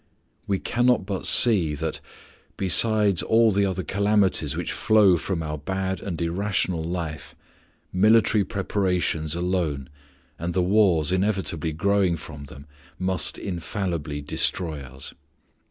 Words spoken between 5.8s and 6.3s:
and